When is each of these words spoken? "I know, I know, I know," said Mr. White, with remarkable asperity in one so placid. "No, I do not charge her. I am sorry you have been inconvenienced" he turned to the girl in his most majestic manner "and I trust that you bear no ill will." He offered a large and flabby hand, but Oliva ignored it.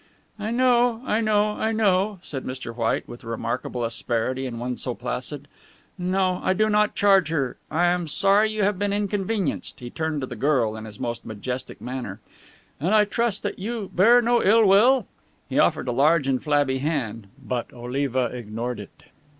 "I 0.39 0.49
know, 0.49 1.03
I 1.05 1.21
know, 1.21 1.51
I 1.51 1.71
know," 1.71 2.17
said 2.23 2.43
Mr. 2.43 2.75
White, 2.75 3.07
with 3.07 3.23
remarkable 3.23 3.83
asperity 3.85 4.47
in 4.47 4.57
one 4.57 4.75
so 4.77 4.95
placid. 4.95 5.47
"No, 5.95 6.41
I 6.43 6.53
do 6.53 6.71
not 6.71 6.95
charge 6.95 7.29
her. 7.29 7.57
I 7.69 7.85
am 7.85 8.07
sorry 8.07 8.49
you 8.51 8.63
have 8.63 8.79
been 8.79 8.93
inconvenienced" 8.93 9.79
he 9.79 9.91
turned 9.91 10.21
to 10.21 10.25
the 10.25 10.35
girl 10.35 10.75
in 10.75 10.85
his 10.85 10.99
most 10.99 11.23
majestic 11.23 11.79
manner 11.79 12.19
"and 12.79 12.95
I 12.95 13.05
trust 13.05 13.43
that 13.43 13.59
you 13.59 13.91
bear 13.93 14.23
no 14.23 14.43
ill 14.43 14.65
will." 14.65 15.05
He 15.47 15.59
offered 15.59 15.87
a 15.87 15.91
large 15.91 16.27
and 16.27 16.43
flabby 16.43 16.79
hand, 16.79 17.27
but 17.37 17.71
Oliva 17.71 18.25
ignored 18.33 18.79
it. 18.79 19.03